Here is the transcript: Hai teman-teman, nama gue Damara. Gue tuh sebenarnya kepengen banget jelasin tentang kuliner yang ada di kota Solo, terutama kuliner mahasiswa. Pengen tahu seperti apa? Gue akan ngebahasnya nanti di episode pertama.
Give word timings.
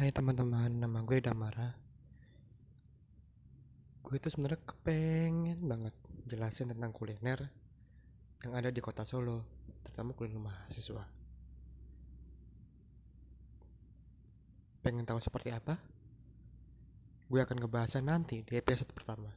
Hai 0.00 0.16
teman-teman, 0.16 0.80
nama 0.80 1.04
gue 1.04 1.20
Damara. 1.20 1.76
Gue 4.00 4.16
tuh 4.16 4.32
sebenarnya 4.32 4.56
kepengen 4.64 5.60
banget 5.60 5.92
jelasin 6.24 6.72
tentang 6.72 6.88
kuliner 6.88 7.52
yang 8.40 8.56
ada 8.56 8.72
di 8.72 8.80
kota 8.80 9.04
Solo, 9.04 9.44
terutama 9.84 10.16
kuliner 10.16 10.40
mahasiswa. 10.40 11.04
Pengen 14.80 15.04
tahu 15.04 15.20
seperti 15.20 15.52
apa? 15.52 15.76
Gue 17.28 17.44
akan 17.44 17.60
ngebahasnya 17.60 18.00
nanti 18.00 18.40
di 18.40 18.56
episode 18.56 18.96
pertama. 18.96 19.28